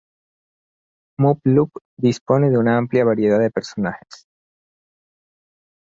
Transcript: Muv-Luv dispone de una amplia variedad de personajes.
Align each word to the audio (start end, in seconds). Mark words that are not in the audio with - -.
Muv-Luv 1.19 1.69
dispone 1.95 2.49
de 2.49 2.57
una 2.57 2.75
amplia 2.75 3.05
variedad 3.05 3.37
de 3.39 3.51
personajes. 3.51 4.27